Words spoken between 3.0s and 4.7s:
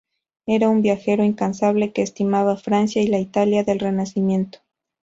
y la Italia del Renacimiento.